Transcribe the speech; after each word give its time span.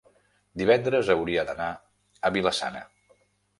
divendres 0.61 1.11
hauria 1.17 1.45
d'anar 1.51 1.69
a 2.31 2.35
Vila-sana. 2.39 2.85